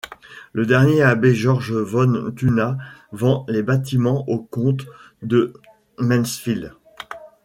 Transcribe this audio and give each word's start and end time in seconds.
Le 0.53 0.65
dernier 0.65 1.03
abbé 1.03 1.35
Georg 1.35 1.69
von 1.71 2.31
Thüna 2.35 2.79
vend 3.11 3.45
les 3.47 3.61
bâtiments 3.61 4.27
aux 4.27 4.39
comtes 4.39 4.87
de 5.21 5.53
Mansfeld. 5.99 6.73